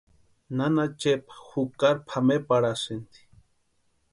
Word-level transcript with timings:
Nana 0.57 0.85
Chepa 0.99 1.33
jukari 1.49 1.99
pʼameparhasïnti. 2.07 3.19